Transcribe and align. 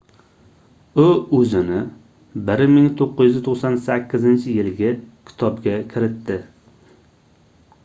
u 1.01 1.03
oʻzini 1.39 1.81
1998-yilgi 2.47 4.91
kitobga 5.31 5.77
kiritdi 5.95 6.41